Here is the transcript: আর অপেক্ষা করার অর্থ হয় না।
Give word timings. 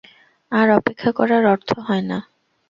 আর 0.51 0.67
অপেক্ষা 0.69 1.11
করার 1.11 1.43
অর্থ 1.45 1.69
হয় 1.79 2.03
না। 2.03 2.17